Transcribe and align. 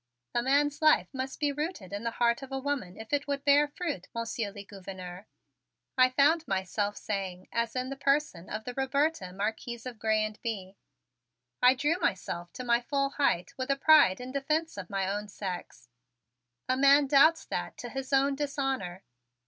"A 0.33 0.41
man's 0.41 0.81
life 0.81 1.09
must 1.13 1.39
be 1.39 1.51
rooted 1.51 1.93
in 1.93 2.03
the 2.03 2.09
heart 2.17 2.41
of 2.41 2.51
a 2.51 2.57
woman 2.57 2.97
if 2.99 3.13
it 3.13 3.27
would 3.27 3.45
bear 3.45 3.67
fruit, 3.67 4.07
Monsieur 4.15 4.49
le 4.49 4.63
Gouverneur," 4.63 5.27
I 5.95 6.09
found 6.09 6.47
myself 6.47 6.97
saying 6.97 7.47
as 7.51 7.75
in 7.75 7.91
the 7.91 7.95
person 7.95 8.49
of 8.49 8.63
the 8.63 8.73
Roberta, 8.73 9.31
Marquise 9.31 9.85
of 9.85 9.99
Grez 9.99 10.25
and 10.25 10.39
Bye, 10.41 10.73
I 11.61 11.75
drew 11.75 11.99
myself 11.99 12.51
to 12.53 12.63
my 12.63 12.81
full 12.81 13.11
height 13.11 13.53
with 13.57 13.69
pride 13.79 14.19
in 14.19 14.31
defense 14.31 14.75
of 14.75 14.89
my 14.89 15.07
own 15.07 15.27
sex. 15.27 15.87
"A 16.67 16.75
man 16.75 17.05
doubts 17.05 17.45
that 17.45 17.77
to 17.77 17.89
his 17.89 18.11
own 18.11 18.33
dishonor." 18.33 19.03